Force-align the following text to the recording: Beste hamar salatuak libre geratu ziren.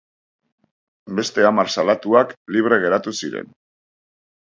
Beste 1.19 1.45
hamar 1.51 1.71
salatuak 1.75 2.35
libre 2.57 2.83
geratu 2.89 3.19
ziren. 3.23 3.57